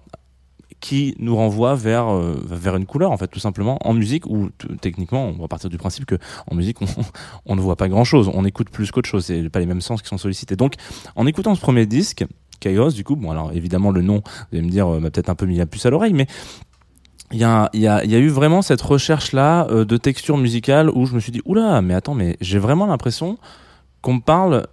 qui 0.81 1.15
nous 1.21 1.37
renvoie 1.37 1.77
vers 1.77 2.09
une 2.77 2.87
couleur 2.87 3.11
en 3.13 3.17
fait 3.17 3.27
tout 3.29 3.41
simplement 3.41 3.79
en 3.85 3.95
musique 3.95 4.25
t- 4.25 4.69
techniquement 4.81 5.27
on 5.27 5.33
va 5.43 5.49
partir 5.49 5.71
du 5.71 5.77
principe 5.77 6.07
que 6.07 6.15
en 6.49 6.55
musique 6.55 6.79
on, 7.47 7.57
ne 7.57 7.61
voit 7.61 7.75
pas 7.75 7.89
grand 7.89 8.05
chose 8.05 8.31
on 8.33 8.45
écoute 8.45 8.71
plus 8.71 8.91
qu'autre 8.91 9.09
chose. 9.09 9.25
C'est 9.27 9.49
pas 9.49 9.59
les 9.61 9.67
mêmes 9.67 9.81
sens 9.81 10.03
qui 10.03 10.09
sont 10.09 10.19
sollicités. 10.19 10.57
Donc 10.57 10.75
en 11.15 11.27
écoutant 11.27 11.55
ce 11.55 11.61
premier 11.61 11.87
disque 11.87 12.25
Chaos 12.61 12.91
du 12.91 13.05
coup 13.05 13.17
bon 13.17 13.31
alors 13.31 13.53
évidemment 13.53 13.91
le 13.91 14.03
nom 14.03 14.23
vous 14.25 14.59
allez 14.59 14.63
me 14.63 14.71
dire 14.71 14.89
euh, 14.89 15.01
m'a 15.01 15.11
peut-être 15.11 15.31
un 15.31 15.35
peu 15.35 15.47
mis 15.47 15.57
la 15.57 15.67
puce 15.67 15.87
à 15.87 15.91
l'oreille 15.91 16.13
mais 16.13 16.27
il 17.31 17.39
y 17.39 17.45
a, 17.45 17.71
eu 17.75 18.29
vraiment 18.29 18.63
cette 18.63 18.81
recherche 18.81 19.33
là 19.33 19.67
de 19.67 19.97
texture 19.99 20.39
musicale 20.39 20.89
où 20.89 21.05
je 21.05 21.15
me 21.15 21.21
suis 21.21 21.31
dit 21.31 21.43
oula 21.45 21.83
mais 21.83 21.93
attends 21.93 22.15
mais 22.15 22.39
j'ai 22.41 22.59
vraiment 22.59 22.87
l'impression 22.87 23.37
qu'on 24.01 24.15
me 24.15 24.21
parle 24.21 24.67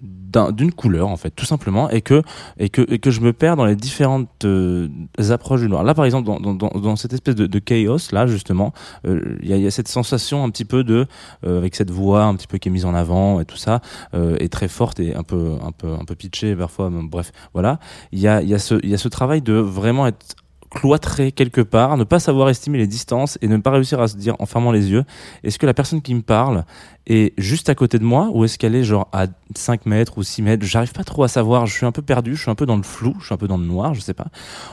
d'un- 0.00 0.52
d'une 0.52 0.72
couleur 0.72 1.08
en 1.08 1.16
fait 1.16 1.30
tout 1.30 1.44
simplement 1.44 1.90
et 1.90 2.02
que 2.02 2.22
et 2.58 2.68
que 2.68 2.82
que 2.82 3.10
je 3.10 3.20
me 3.20 3.32
perds 3.32 3.56
dans 3.56 3.64
les 3.64 3.76
différentes 3.76 4.44
euh, 4.44 4.88
approches 5.30 5.60
du 5.60 5.68
noir. 5.68 5.82
Là 5.82 5.94
par 5.94 6.04
exemple 6.04 6.28
dans, 6.28 6.54
dans, 6.54 6.96
cette 6.96 7.12
espèce 7.12 7.34
de, 7.34 7.58
chaos 7.58 8.12
là 8.12 8.26
justement 8.26 8.72
euh, 9.06 9.36
il 9.42 9.48
y, 9.48 9.66
a, 9.66 9.70
cette 9.70 9.88
sensation 9.88 10.44
un 10.44 10.50
petit 10.50 10.64
peu 10.64 10.84
de 10.84 11.06
euh, 11.44 11.58
avec 11.58 11.74
cette 11.74 11.90
voix 11.90 12.24
un 12.24 12.34
petit 12.36 12.46
peu 12.46 12.58
qui 12.58 12.68
est 12.68 12.72
mise 12.72 12.84
en 12.84 12.94
avant 12.94 13.40
et 13.40 13.44
tout 13.44 13.56
ça 13.56 13.80
est 14.14 14.52
très 14.52 14.68
forte 14.68 15.00
et 15.00 15.14
un 15.14 15.22
peu 15.22 15.56
un 15.62 15.72
peu 15.72 15.92
un 15.92 16.04
peu 16.04 16.14
pitchée 16.14 16.54
parfois 16.54 16.90
bref 16.92 17.32
voilà. 17.52 17.78
Il 18.12 18.18
y 18.20 18.28
a 18.28 18.42
il 18.42 18.48
y 18.48 18.54
a 18.54 18.58
ce 18.58 18.74
il 18.82 18.90
y 18.90 18.94
a 18.94 18.98
ce 18.98 19.08
travail 19.08 19.42
de 19.42 19.54
vraiment 19.54 20.06
être 20.06 20.36
cloîtré 20.78 21.32
quelque 21.32 21.60
part, 21.60 21.96
ne 21.96 22.04
pas 22.04 22.20
savoir 22.20 22.48
estimer 22.48 22.78
les 22.78 22.86
distances 22.86 23.36
et 23.42 23.48
ne 23.48 23.56
pas 23.56 23.72
réussir 23.72 24.00
à 24.00 24.06
se 24.06 24.16
dire 24.16 24.36
en 24.38 24.46
fermant 24.46 24.70
les 24.70 24.90
yeux, 24.90 25.04
est-ce 25.42 25.58
que 25.58 25.66
la 25.66 25.74
personne 25.74 26.02
qui 26.02 26.14
me 26.14 26.22
parle 26.22 26.64
est 27.08 27.32
juste 27.38 27.68
à 27.68 27.74
côté 27.74 27.98
de 27.98 28.04
moi 28.04 28.28
ou 28.32 28.44
est-ce 28.44 28.58
qu'elle 28.58 28.74
est 28.74 28.84
genre 28.84 29.08
à 29.12 29.26
5 29.56 29.86
mètres 29.86 30.18
ou 30.18 30.22
6 30.22 30.42
mètres? 30.42 30.64
J'arrive 30.64 30.92
pas 30.92 31.04
trop 31.04 31.24
à 31.24 31.28
savoir, 31.28 31.66
je 31.66 31.72
suis 31.72 31.86
un 31.86 31.92
peu 31.92 32.02
perdu, 32.02 32.36
je 32.36 32.42
suis 32.42 32.50
un 32.50 32.54
peu 32.54 32.66
dans 32.66 32.76
le 32.76 32.82
flou, 32.82 33.16
je 33.18 33.26
suis 33.26 33.34
un 33.34 33.38
peu 33.38 33.48
dans 33.48 33.56
le 33.56 33.64
noir, 33.64 33.94
je 33.94 34.00
sais 34.00 34.14
pas. 34.14 34.26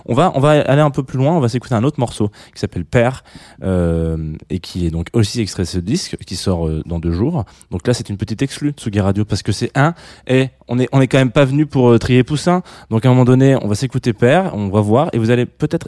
On 0.06 0.14
va, 0.14 0.32
on 0.36 0.40
va 0.40 0.52
aller 0.52 0.82
un 0.82 0.92
peu 0.92 1.04
plus 1.04 1.18
loin, 1.18 1.34
on 1.34 1.40
va 1.40 1.50
s'écouter 1.50 1.76
un 1.76 1.84
autre 1.84 2.00
morceau 2.00 2.30
qui 2.54 2.60
s'appelle 2.60 2.86
Père 2.86 3.24
euh, 3.64 4.34
et 4.50 4.60
qui 4.60 4.86
est 4.86 4.92
donc 4.92 5.08
aussi 5.14 5.42
extrait 5.42 5.64
de 5.64 5.68
ce 5.68 5.80
disque 5.80 6.18
qui 6.26 6.36
sort 6.36 6.68
euh, 6.68 6.84
dans 6.86 7.00
deux 7.00 7.14
jours. 7.14 7.46
Donc 7.72 7.88
là 7.88 7.94
c'est 7.94 8.10
une 8.10 8.18
petite 8.18 8.42
exclue 8.42 8.74
de 8.74 8.78
Tsugi 8.78 9.00
Radio 9.00 9.24
parce 9.26 9.42
que 9.42 9.54
c'est 9.54 9.72
un 9.76 9.94
et 10.28 10.50
on 10.68 10.78
est, 10.80 10.90
on 10.92 11.00
est 11.00 11.08
quand 11.08 11.18
même 11.18 11.32
pas 11.32 11.46
venu 11.46 11.66
pour 11.66 11.90
euh, 11.90 12.00
trier 12.00 12.24
poussin. 12.24 12.64
Donc 12.90 13.06
à 13.06 13.10
un 13.10 13.12
moment 13.12 13.26
donné 13.26 13.56
on 13.62 13.68
va 13.68 13.76
s'écouter 13.76 14.12
Père, 14.14 14.52
on 14.54 14.68
va 14.68 14.82
voir 14.82 15.10
et 15.14 15.20
vous 15.20 15.32
allez 15.32 15.46
peut-être 15.46 15.88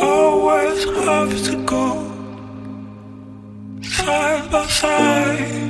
Always 0.00 0.84
have 0.84 1.44
to 1.46 1.56
go 1.64 2.12
side 3.82 4.50
by 4.50 4.66
side. 4.66 5.67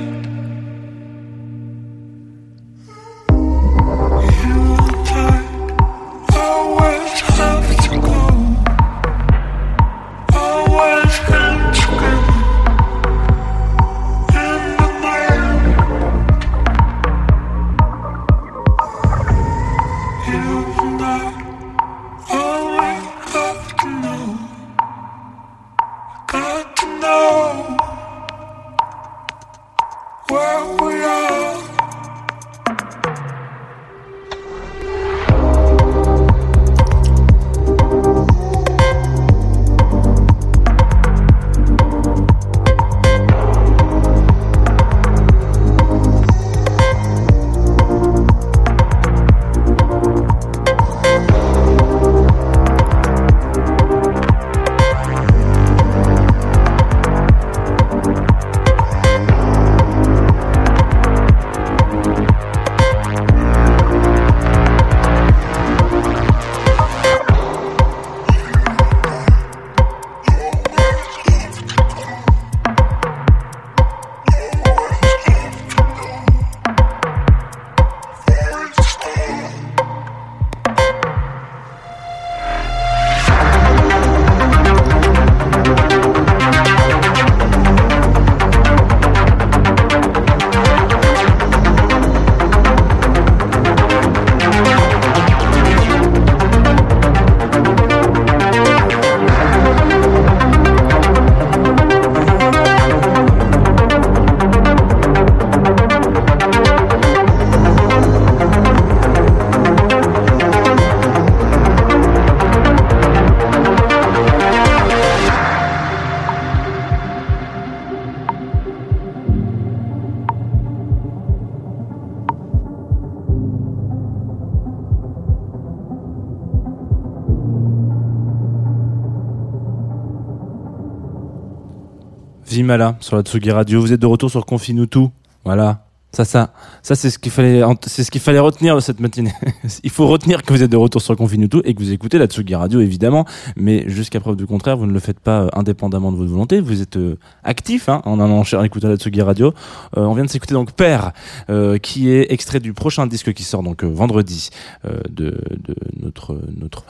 Vimala 132.49 132.97
sur 132.99 133.15
la 133.15 133.21
Tsugi 133.21 133.51
Radio. 133.51 133.79
Vous 133.79 133.93
êtes 133.93 133.99
de 133.99 134.07
retour 134.07 134.31
sur 134.31 134.45
Confine 134.45 134.79
tout. 134.87 135.11
Voilà. 135.45 135.88
Ça, 136.11 136.25
ça, 136.25 136.53
ça, 136.81 136.95
c'est 136.95 137.11
ce 137.11 137.19
qu'il 137.19 137.31
fallait, 137.31 137.61
c'est 137.85 138.03
ce 138.03 138.09
qu'il 138.09 138.19
fallait 138.19 138.39
retenir 138.39 138.73
de 138.75 138.79
cette 138.79 138.99
matinée. 138.99 139.31
Il 139.83 139.91
faut 139.91 140.07
retenir 140.07 140.41
que 140.41 140.51
vous 140.51 140.63
êtes 140.63 140.71
de 140.71 140.75
retour 140.75 141.03
sur 141.03 141.15
Confinuto 141.15 141.61
et 141.65 141.75
que 141.75 141.79
vous 141.83 141.91
écoutez 141.91 142.17
la 142.17 142.25
Tsugi 142.25 142.55
Radio, 142.55 142.79
évidemment. 142.81 143.25
Mais 143.55 143.87
jusqu'à 143.87 144.19
preuve 144.19 144.35
du 144.35 144.47
contraire, 144.47 144.75
vous 144.75 144.87
ne 144.87 144.91
le 144.91 144.99
faites 144.99 145.19
pas 145.19 145.41
euh, 145.43 145.49
indépendamment 145.53 146.11
de 146.11 146.17
votre 146.17 146.31
volonté. 146.31 146.61
Vous 146.61 146.81
êtes 146.81 146.97
euh, 146.97 147.15
actif, 147.43 147.89
hein, 147.89 148.01
en 148.05 148.19
allant 148.19 148.41
en 148.41 148.63
écoutant 148.63 148.87
la 148.87 148.95
Tsugi 148.97 149.21
Radio. 149.21 149.53
Euh, 149.97 150.01
on 150.01 150.15
vient 150.15 150.25
de 150.25 150.29
s'écouter 150.31 150.55
donc 150.55 150.71
Père, 150.71 151.11
euh, 151.51 151.77
qui 151.77 152.09
est 152.09 152.31
extrait 152.33 152.59
du 152.59 152.73
prochain 152.73 153.05
disque 153.05 153.31
qui 153.33 153.43
sort 153.43 153.61
donc 153.61 153.83
euh, 153.83 153.87
vendredi 153.87 154.49
euh, 154.85 155.01
de, 155.11 155.37
de 155.63 155.75
notre, 156.01 156.41
notre, 156.59 156.85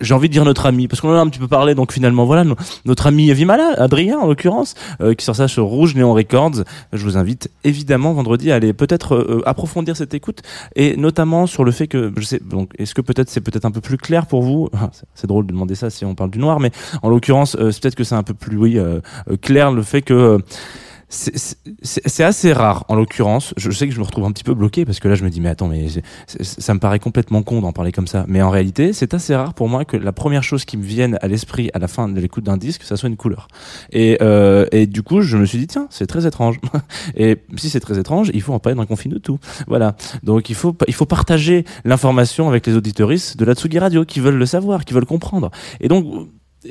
j'ai 0.00 0.12
envie 0.12 0.26
de 0.28 0.32
dire 0.32 0.44
notre 0.44 0.66
ami, 0.66 0.88
parce 0.88 1.00
qu'on 1.00 1.10
en 1.10 1.14
a 1.16 1.20
un 1.20 1.28
petit 1.28 1.38
peu 1.38 1.46
parlé. 1.48 1.76
Donc 1.76 1.92
finalement, 1.92 2.24
voilà, 2.24 2.42
no- 2.42 2.56
notre 2.84 3.06
ami 3.06 3.32
Vimala, 3.32 3.74
Adrien 3.80 4.18
en 4.18 4.26
l'occurrence, 4.26 4.74
qui 5.16 5.24
sort 5.24 5.36
ça 5.36 5.46
sur 5.46 5.66
Rouge 5.66 5.94
Néon 5.94 6.12
Records. 6.14 6.64
Je 6.92 7.04
vous 7.04 7.16
invite 7.16 7.48
évidemment 7.62 8.12
vendredi 8.12 8.50
à 8.50 8.55
aller 8.56 8.72
peut-être 8.72 9.14
euh, 9.14 9.42
approfondir 9.46 9.96
cette 9.96 10.14
écoute 10.14 10.42
et 10.74 10.96
notamment 10.96 11.46
sur 11.46 11.64
le 11.64 11.70
fait 11.72 11.86
que 11.86 12.12
je 12.16 12.24
sais 12.24 12.40
donc 12.44 12.72
est-ce 12.78 12.94
que 12.94 13.00
peut-être 13.00 13.28
c'est 13.30 13.40
peut-être 13.40 13.64
un 13.64 13.70
peu 13.70 13.80
plus 13.80 13.96
clair 13.98 14.26
pour 14.26 14.42
vous? 14.42 14.68
Ah, 14.74 14.90
c'est- 15.14 15.26
drôle 15.26 15.46
de 15.46 15.52
demander 15.52 15.74
ça 15.74 15.90
si 15.90 16.04
on 16.04 16.14
parle 16.14 16.30
du 16.30 16.38
noir 16.38 16.60
mais 16.60 16.70
en 17.02 17.08
l'occurrence 17.08 17.56
euh, 17.56 17.70
peut-être 17.70 17.94
que 17.96 18.04
c'est 18.04 18.14
un 18.14 18.22
peu 18.22 18.34
plus 18.34 18.56
euh, 18.78 19.00
euh, 19.30 19.36
clair 19.36 19.72
le 19.72 19.82
fait 19.82 20.02
que 20.02 20.14
euh, 20.14 20.38
c'est- 21.08 22.22
assez 22.22 22.52
rare 22.52 22.84
en 22.88 22.96
l'occurrence. 22.96 23.54
Je 23.56 23.70
sais 23.70 23.86
que 23.86 23.94
je 23.94 24.00
me 24.00 24.04
retrouve 24.04 24.24
un 24.24 24.32
petit 24.32 24.42
peu 24.44 24.54
bloqué 24.54 24.84
parce 24.84 24.98
que 25.00 25.06
là 25.08 25.14
je 25.14 25.24
me 25.24 25.30
dis 25.30 25.40
mais 25.40 25.48
attends 25.50 25.68
mais 25.68 25.86
ça 26.26 26.74
me 26.74 26.80
paraît 26.80 26.98
complètement 26.98 27.42
con 27.42 27.60
d'en 27.60 27.72
parler 27.72 27.92
comme 27.92 28.06
ça. 28.06 28.24
Mais 28.28 28.42
en 28.42 28.50
réalité 28.50 28.92
c'est 28.92 29.14
assez 29.14 29.34
rare 29.34 29.54
pour 29.54 29.68
moi 29.68 29.84
que 29.84 29.96
la 29.96 30.12
première 30.12 30.42
chose 30.42 30.64
qui 30.64 30.76
me 30.76 30.82
vienne 30.82 31.18
à 31.22 31.28
l'esprit 31.28 31.70
à 31.74 31.78
la 31.78 31.88
fin 31.88 32.08
de 32.08 32.20
l'écoute 32.20 32.44
d'un 32.44 32.56
disque 32.56 32.82
ça 32.82 32.96
soit 32.96 33.08
une 33.08 33.16
couleur. 33.16 33.48
Et, 33.92 34.18
euh, 34.20 34.66
et 34.72 34.86
du 34.86 35.02
coup 35.02 35.20
je 35.20 35.36
me 35.36 35.44
suis 35.46 35.58
dit 35.58 35.66
tiens 35.68 35.86
c'est 35.90 36.06
très 36.06 36.26
étrange. 36.26 36.58
Et 37.16 37.36
si 37.56 37.70
c'est 37.70 37.80
très 37.80 37.98
étrange 37.98 38.30
il 38.34 38.42
faut 38.42 38.52
en 38.52 38.58
parler 38.58 38.74
dans 38.74 38.82
le 38.82 38.88
confine 38.88 39.12
de 39.12 39.18
tout. 39.18 39.38
Voilà. 39.68 39.96
Donc 40.22 40.50
il 40.50 40.56
faut 40.56 40.74
il 40.88 40.94
faut 40.94 41.06
partager 41.06 41.64
l'information 41.84 42.48
avec 42.48 42.66
les 42.66 42.74
auditoristes 42.74 43.36
de 43.36 43.44
la 43.44 43.54
Tsugi 43.54 43.78
Radio 43.78 44.04
qui 44.04 44.20
veulent 44.20 44.36
le 44.36 44.46
savoir 44.46 44.84
qui 44.84 44.92
veulent 44.94 45.06
comprendre. 45.06 45.50
Et 45.80 45.88
donc 45.88 46.28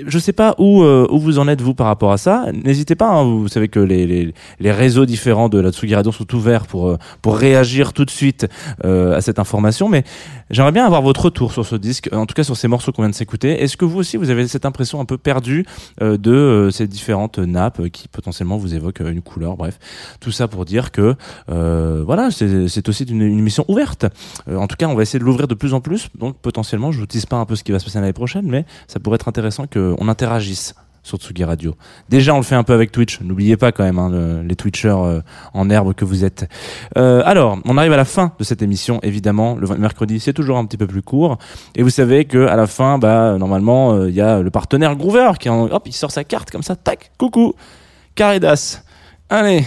je 0.07 0.19
sais 0.19 0.33
pas 0.33 0.55
où 0.57 0.83
euh, 0.83 1.07
où 1.09 1.19
vous 1.19 1.39
en 1.39 1.47
êtes 1.47 1.61
vous 1.61 1.73
par 1.73 1.87
rapport 1.87 2.11
à 2.11 2.17
ça. 2.17 2.45
N'hésitez 2.63 2.95
pas. 2.95 3.09
hein, 3.09 3.23
vous 3.23 3.47
savez 3.47 3.67
que 3.67 3.79
les, 3.79 4.05
les 4.05 4.33
les 4.59 4.71
réseaux 4.71 5.05
différents 5.05 5.49
de 5.49 5.59
la 5.59 5.71
Tsugi 5.71 5.95
Radio 5.95 6.11
sont 6.11 6.33
ouverts 6.35 6.65
pour 6.67 6.89
euh, 6.89 6.97
pour 7.21 7.37
réagir 7.37 7.93
tout 7.93 8.05
de 8.05 8.11
suite 8.11 8.47
euh, 8.83 9.15
à 9.15 9.21
cette 9.21 9.39
information. 9.39 9.89
Mais 9.89 10.03
j'aimerais 10.49 10.71
bien 10.71 10.85
avoir 10.85 11.01
votre 11.01 11.25
retour 11.25 11.51
sur 11.51 11.65
ce 11.65 11.75
disque, 11.75 12.09
en 12.11 12.25
tout 12.25 12.33
cas 12.33 12.43
sur 12.43 12.57
ces 12.57 12.67
morceaux 12.67 12.91
qu'on 12.91 13.01
vient 13.01 13.09
de 13.09 13.15
s'écouter. 13.15 13.61
Est-ce 13.63 13.77
que 13.77 13.85
vous 13.85 13.97
aussi 13.99 14.17
vous 14.17 14.29
avez 14.29 14.47
cette 14.47 14.65
impression 14.65 14.99
un 14.99 15.05
peu 15.05 15.17
perdue 15.17 15.65
euh, 16.01 16.17
de 16.17 16.31
euh, 16.31 16.71
ces 16.71 16.87
différentes 16.87 17.39
nappes 17.39 17.79
euh, 17.79 17.89
qui 17.89 18.07
potentiellement 18.07 18.57
vous 18.57 18.73
évoquent 18.75 19.01
euh, 19.01 19.11
une 19.11 19.21
couleur 19.21 19.57
Bref, 19.57 19.79
tout 20.19 20.31
ça 20.31 20.47
pour 20.47 20.65
dire 20.65 20.91
que 20.91 21.15
euh, 21.49 22.03
voilà, 22.05 22.29
c'est 22.31 22.89
aussi 22.89 23.03
une, 23.03 23.21
une 23.21 23.39
émission 23.39 23.65
ouverte. 23.67 24.05
Euh, 24.47 24.57
en 24.57 24.67
tout 24.67 24.75
cas, 24.75 24.87
on 24.87 24.95
va 24.95 25.01
essayer 25.03 25.19
de 25.19 25.23
l'ouvrir 25.25 25.47
de 25.47 25.55
plus 25.55 25.73
en 25.73 25.81
plus. 25.81 26.09
Donc 26.17 26.37
potentiellement, 26.37 26.91
je 26.91 26.99
vous 26.99 27.05
tease 27.05 27.25
pas 27.25 27.37
un 27.37 27.45
peu 27.45 27.55
ce 27.55 27.63
qui 27.63 27.71
va 27.71 27.79
se 27.79 27.85
passer 27.85 27.99
l'année 27.99 28.13
prochaine, 28.13 28.45
mais 28.47 28.65
ça 28.87 28.99
pourrait 28.99 29.15
être 29.15 29.27
intéressant 29.27 29.65
qu'on 29.67 30.07
interagisse 30.07 30.75
sur 31.05 31.19
Tsugi 31.19 31.43
Radio. 31.43 31.75
Déjà, 32.09 32.33
on 32.33 32.37
le 32.37 32.43
fait 32.43 32.55
un 32.55 32.63
peu 32.63 32.73
avec 32.73 32.91
Twitch. 32.91 33.21
N'oubliez 33.21 33.57
pas 33.57 33.71
quand 33.71 33.83
même 33.83 33.99
hein, 33.99 34.09
le- 34.09 34.41
les 34.41 34.55
Twitchers 34.55 34.89
euh, 34.89 35.21
en 35.53 35.69
herbe 35.69 35.93
que 35.93 36.03
vous 36.03 36.25
êtes. 36.25 36.49
Euh, 36.97 37.21
alors, 37.25 37.59
on 37.65 37.77
arrive 37.77 37.93
à 37.93 37.97
la 37.97 38.05
fin 38.05 38.31
de 38.39 38.43
cette 38.43 38.63
émission. 38.63 38.99
Évidemment, 39.03 39.55
le 39.55 39.67
mercredi, 39.77 40.19
c'est 40.19 40.33
toujours 40.33 40.57
un 40.57 40.65
petit 40.65 40.77
peu 40.77 40.87
plus 40.87 41.03
court. 41.03 41.37
Et 41.75 41.83
vous 41.83 41.91
savez 41.91 42.25
que 42.25 42.47
à 42.47 42.55
la 42.55 42.65
fin, 42.65 42.97
bah 42.97 43.37
normalement, 43.37 43.93
euh, 43.93 44.09
il 44.09 44.15
y 44.15 44.21
a 44.21 44.41
le 44.41 44.49
partenaire 44.49 44.95
Groover 44.95 45.33
qui 45.39 45.47
hop, 45.47 45.83
il 45.85 45.93
sort 45.93 46.11
sa 46.11 46.23
carte 46.23 46.49
comme 46.49 46.63
ça, 46.63 46.75
tac, 46.75 47.11
coucou, 47.19 47.53
Caridas. 48.15 48.81
Allez. 49.29 49.63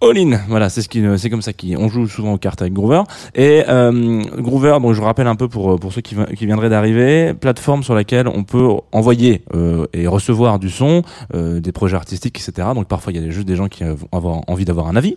All 0.00 0.16
in, 0.16 0.38
voilà, 0.48 0.68
c'est 0.68 0.80
ce 0.80 0.88
qui, 0.88 1.02
c'est 1.16 1.28
comme 1.28 1.42
ça 1.42 1.52
qu'on 1.52 1.88
joue 1.88 2.06
souvent 2.06 2.34
aux 2.34 2.38
cartes 2.38 2.62
avec 2.62 2.72
Groover. 2.72 3.02
Et 3.34 3.64
euh, 3.68 4.22
Groover, 4.36 4.78
donc 4.80 4.92
je 4.92 5.00
vous 5.00 5.06
rappelle 5.06 5.26
un 5.26 5.34
peu 5.34 5.48
pour 5.48 5.78
pour 5.80 5.92
ceux 5.92 6.02
qui, 6.02 6.14
qui 6.36 6.46
viendraient 6.46 6.68
d'arriver, 6.68 7.34
plateforme 7.34 7.82
sur 7.82 7.96
laquelle 7.96 8.28
on 8.28 8.44
peut 8.44 8.68
envoyer 8.92 9.42
euh, 9.54 9.86
et 9.92 10.06
recevoir 10.06 10.60
du 10.60 10.70
son, 10.70 11.02
euh, 11.34 11.58
des 11.58 11.72
projets 11.72 11.96
artistiques, 11.96 12.38
etc. 12.38 12.68
Donc 12.74 12.86
parfois 12.86 13.12
il 13.12 13.20
y 13.20 13.26
a 13.26 13.30
juste 13.30 13.48
des 13.48 13.56
gens 13.56 13.66
qui 13.66 13.82
euh, 13.82 13.94
vont 13.94 14.08
avoir 14.12 14.40
envie 14.46 14.64
d'avoir 14.64 14.86
un 14.86 14.94
avis. 14.94 15.16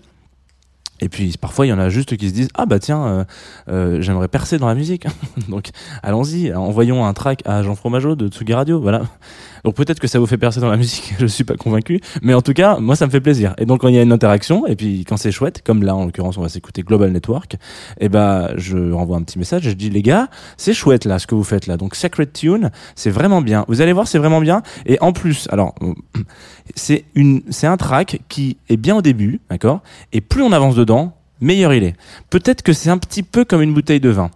Et 1.02 1.10
puis 1.10 1.36
parfois 1.40 1.66
il 1.66 1.70
y 1.70 1.74
en 1.74 1.80
a 1.80 1.90
juste 1.90 2.16
qui 2.16 2.30
se 2.30 2.34
disent 2.34 2.50
ah 2.54 2.68
bah 2.68 2.78
tiens 2.78 3.06
euh, 3.06 3.24
euh, 3.70 4.02
j'aimerais 4.02 4.28
percer 4.28 4.60
dans 4.60 4.68
la 4.68 4.76
musique 4.76 5.08
donc 5.50 5.70
allons-y 6.04 6.54
envoyons 6.54 7.04
un 7.06 7.14
track 7.14 7.42
à 7.46 7.64
Jean 7.64 7.74
Fromageau 7.74 8.16
de 8.16 8.28
Tsugi 8.28 8.54
Radio 8.54 8.80
voilà 8.80 9.02
donc 9.64 9.76
peut-être 9.76 10.00
que 10.00 10.08
ça 10.08 10.20
vous 10.20 10.26
fait 10.26 10.38
percer 10.38 10.60
dans 10.60 10.70
la 10.70 10.78
musique 10.82 11.14
je 11.20 11.26
suis 11.26 11.44
pas 11.44 11.56
convaincu 11.56 12.00
mais 12.22 12.34
en 12.34 12.42
tout 12.42 12.54
cas 12.54 12.78
moi 12.80 12.96
ça 12.96 13.06
me 13.06 13.12
fait 13.12 13.22
plaisir. 13.22 13.54
Et 13.58 13.66
donc 13.66 13.82
quand 13.82 13.88
il 13.88 13.96
y 13.96 14.00
a 14.00 14.02
une 14.02 14.12
interaction 14.12 14.66
et 14.68 14.76
puis 14.76 15.06
quand 15.06 15.18
c'est 15.18 15.32
chouette 15.32 15.62
comme 15.64 15.84
là 15.84 15.96
en 15.96 16.06
l'occurrence 16.06 16.38
on 16.38 16.42
va 16.42 16.50
s'écouter 16.50 16.84
Global 16.84 17.12
Network 17.12 17.56
et 18.00 18.10
ben 18.10 18.52
je 18.58 18.92
renvoie 18.92 19.18
un 19.18 19.24
petit 19.24 19.40
message 19.40 19.64
je 19.64 19.72
dis 19.72 19.90
les 19.90 20.02
gars 20.02 20.28
c'est 20.58 20.74
chouette 20.74 21.06
là 21.06 21.20
ce 21.20 21.28
que 21.28 21.36
vous 21.36 21.44
faites 21.44 21.68
là. 21.68 21.78
Donc 21.78 21.96
Sacred 21.96 22.34
Tune 22.34 22.72
c'est 22.96 23.12
vraiment 23.12 23.42
bien. 23.42 23.66
Vous 23.68 23.82
allez 23.82 23.94
voir 23.94 24.08
c'est 24.08 24.20
vraiment 24.20 24.42
bien. 24.42 24.62
Et 24.86 24.98
en 25.02 25.14
plus 25.14 25.48
alors 25.52 25.76
c'est 26.76 27.06
une 27.16 27.42
c'est 27.50 27.68
un 27.68 27.78
track 27.78 28.22
qui 28.30 28.58
est 28.70 28.78
bien 28.78 28.96
au 28.96 29.02
début 29.02 29.40
d'accord? 29.50 29.82
Et 30.14 30.22
plus 30.22 30.42
on 30.42 30.52
avance 30.52 30.76
dedans 30.76 31.16
meilleur 31.40 31.74
il 31.74 31.84
est. 31.84 31.96
Peut-être 32.30 32.62
que 32.62 32.74
c'est 32.74 32.90
un 32.90 32.98
petit 32.98 33.24
peu 33.24 33.46
comme 33.46 33.62
une 33.62 33.74
bouteille 33.74 34.00
de 34.00 34.10
vin 34.10 34.30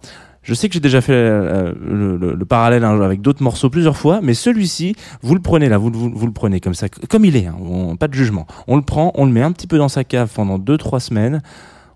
je 0.46 0.54
sais 0.54 0.68
que 0.68 0.74
j'ai 0.74 0.80
déjà 0.80 1.00
fait 1.00 1.12
euh, 1.12 1.72
le, 1.84 2.16
le- 2.16 2.34
le 2.34 2.44
parallèle 2.44 2.84
hein, 2.84 3.00
avec 3.00 3.20
d'autres 3.20 3.42
morceaux 3.42 3.68
plusieurs 3.68 3.96
fois, 3.96 4.20
mais 4.22 4.32
celui-ci, 4.32 4.94
vous 5.20 5.34
le 5.34 5.40
prenez 5.42 5.68
là, 5.68 5.76
vous, 5.76 5.90
le 5.90 6.32
prenez 6.32 6.60
comme 6.60 6.74
ça, 6.74 6.88
comme 6.88 7.24
il 7.24 7.34
est, 7.36 7.46
hein, 7.46 7.56
pas 7.98 8.06
de 8.06 8.14
jugement. 8.14 8.46
On 8.68 8.76
le 8.76 8.82
prend, 8.82 9.10
on 9.16 9.26
le 9.26 9.32
met 9.32 9.42
un 9.42 9.50
petit 9.50 9.66
peu 9.66 9.76
dans 9.76 9.88
sa 9.88 10.04
cave 10.04 10.30
pendant 10.32 10.56
2-3 10.58 11.00
semaines, 11.00 11.42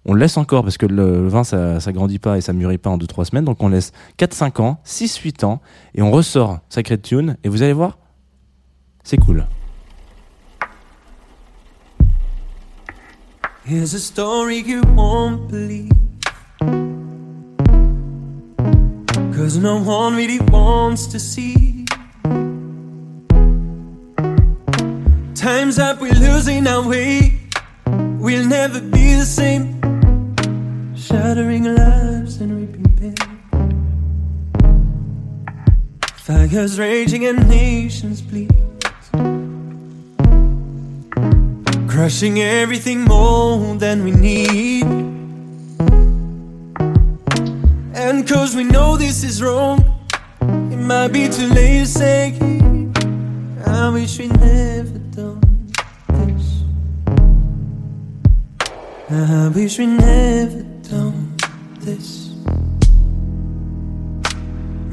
on 0.04 0.14
le 0.14 0.20
laisse 0.20 0.36
encore 0.36 0.64
parce 0.64 0.78
que 0.78 0.86
le, 0.86 1.22
le 1.22 1.28
vin 1.28 1.44
ça, 1.44 1.78
ça 1.78 1.92
grandit 1.92 2.18
pas 2.18 2.38
et 2.38 2.40
ça 2.40 2.52
mûrit 2.52 2.78
pas 2.78 2.90
en 2.90 2.98
2-3 2.98 3.24
semaines, 3.26 3.44
donc 3.44 3.62
on 3.62 3.68
laisse 3.68 3.92
4-5 4.18 4.60
ans, 4.60 4.80
6-8 4.84 5.44
ans, 5.44 5.60
et 5.94 6.02
on 6.02 6.10
ressort 6.10 6.58
Sacred 6.70 7.02
Tune, 7.02 7.36
et 7.44 7.48
vous 7.48 7.62
allez 7.62 7.72
voir, 7.72 7.98
c'est 9.04 9.16
cool. 9.18 9.46
Here's 13.64 13.94
a 13.94 13.98
story 14.00 14.64
you 14.66 14.80
won't 14.96 15.48
believe. 15.48 15.92
Cause 19.40 19.56
no 19.56 19.82
one 19.82 20.16
really 20.16 20.38
wants 20.38 21.06
to 21.06 21.18
see. 21.18 21.86
Time's 25.34 25.78
up, 25.78 25.98
we're 25.98 26.12
losing 26.12 26.66
our 26.66 26.86
way. 26.86 27.40
We'll 28.18 28.46
never 28.46 28.82
be 28.82 29.14
the 29.14 29.24
same. 29.24 29.80
Shattering 30.94 31.74
lives 31.74 32.42
and 32.42 32.54
reaping 32.54 32.84
pain. 32.98 33.16
Fires 36.16 36.78
raging 36.78 37.24
and 37.24 37.48
nations 37.48 38.20
bleed. 38.20 38.52
Crushing 41.88 42.42
everything 42.42 43.04
more 43.06 43.74
than 43.76 44.04
we 44.04 44.10
need. 44.10 45.19
Cause 48.50 48.56
we 48.56 48.64
know 48.64 48.96
this 48.96 49.22
is 49.22 49.40
wrong, 49.40 49.78
it 50.42 50.76
might 50.76 51.12
be 51.12 51.28
too 51.28 51.46
late 51.54 51.78
to 51.78 51.86
say, 51.86 52.34
I 53.64 53.88
wish 53.90 54.18
we 54.18 54.26
never 54.26 54.98
done 55.14 55.70
this. 56.08 56.64
I 59.08 59.52
wish 59.54 59.78
we 59.78 59.86
never 59.86 60.62
done 60.82 61.36
this. 61.78 62.32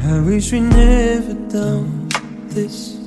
I 0.04 0.20
wish 0.20 0.52
we 0.52 0.60
never 0.60 1.34
done 1.50 2.10
this. 2.50 2.98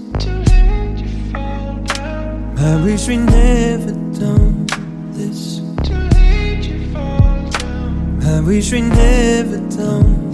I 2.58 2.82
wish 2.84 3.06
we 3.06 3.16
never 3.18 3.92
done 4.18 4.66
this. 5.12 5.60
To 5.84 5.94
hate 6.16 6.64
you 6.64 6.92
fall 6.92 7.50
down 7.50 8.20
I 8.24 8.40
wish 8.40 8.72
we 8.72 8.80
never 8.80 9.58
done. 9.76 10.29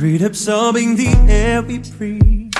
Greed 0.00 0.22
absorbing 0.22 0.96
the 0.96 1.14
air 1.28 1.60
we 1.60 1.78
breathe. 1.78 2.54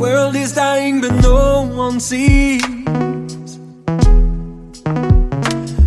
World 0.00 0.34
is 0.34 0.52
dying, 0.52 1.00
but 1.00 1.12
no 1.22 1.70
one 1.72 2.00
sees. 2.00 2.64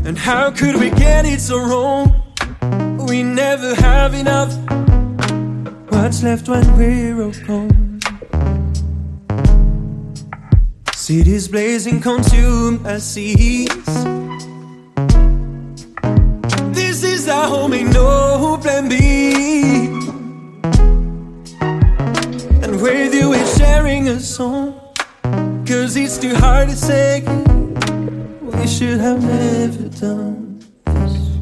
And 0.06 0.18
how 0.18 0.52
could 0.52 0.78
we 0.78 0.90
get 0.92 1.26
it 1.26 1.42
so 1.42 1.58
wrong? 1.60 2.16
We 3.08 3.24
never 3.24 3.76
have 3.76 4.14
enough. 4.14 4.54
What's 5.90 6.24
left 6.24 6.48
when 6.48 6.78
we're 6.78 7.22
all 7.22 7.34
gone? 7.46 7.85
Cities 11.06 11.48
blazing, 11.48 12.02
consumed 12.02 12.84
as 12.88 13.04
seas. 13.04 13.70
This 16.74 17.04
is 17.04 17.28
our 17.30 17.48
home, 17.48 17.76
ain't 17.76 17.94
no 17.94 18.58
plan 18.60 18.90
B. 18.90 18.96
And 22.64 22.82
with 22.82 23.14
you, 23.14 23.30
we're 23.30 23.56
sharing 23.56 24.08
a 24.08 24.20
song. 24.20 24.82
Cause 25.68 25.96
it's 25.96 26.18
too 26.18 26.34
hard 26.34 26.70
to 26.70 26.76
say 26.76 27.22
we 28.42 28.66
should 28.66 29.00
have 29.00 29.22
never 29.22 29.90
done 29.90 30.60
this. 30.86 31.38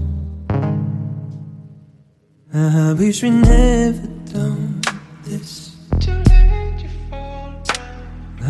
I 2.53 2.93
wish 2.99 3.23
we 3.23 3.29
never 3.29 4.07
done 4.25 4.81
this. 5.23 5.62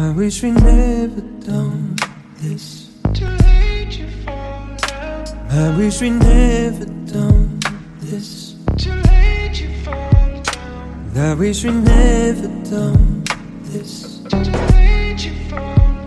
I 0.04 0.10
wish 0.10 0.44
we 0.44 0.52
never 0.52 1.22
done 1.22 1.96
this. 2.42 2.90
Too 3.14 3.26
late 3.26 3.98
you 3.98 4.10
fall 4.26 4.68
out. 4.92 5.34
I 5.50 5.78
wish 5.78 6.02
we 6.02 6.10
never 6.10 6.86
done 6.86 7.62
this. 8.02 8.56
Too 8.78 8.92
late 8.92 9.62
you 9.62 9.70
fall 9.82 10.42
down. 10.44 11.18
I 11.18 11.34
wish 11.36 11.64
we 11.64 11.72
never 11.72 12.48
done 12.70 13.24
this. 13.64 14.20
Too 14.30 14.52
late 14.76 15.24
you 15.26 15.36
fall 15.50 16.06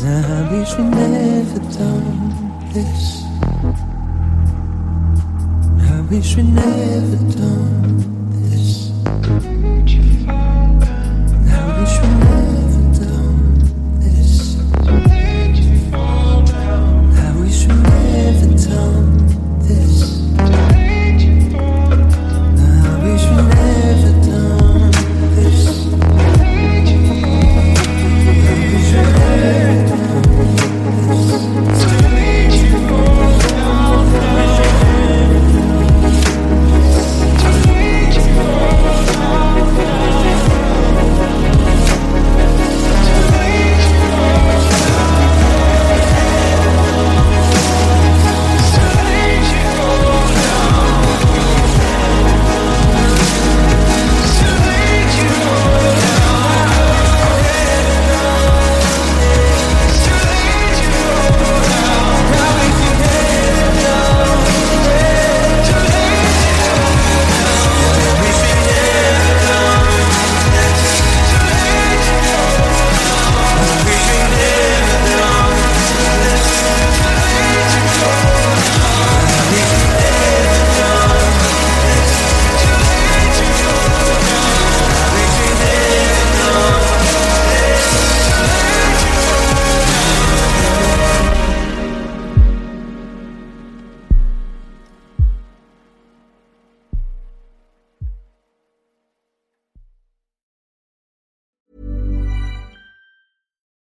down. 0.00 0.24
I 0.24 0.50
wish 0.50 0.76
we 0.76 0.84
never 0.84 1.60
done 1.78 2.68
this. 2.74 3.22
I 5.92 6.00
wish 6.10 6.36
we 6.36 6.42
never 6.42 7.16
done 7.38 8.32
this. 8.50 8.90
I 9.06 10.65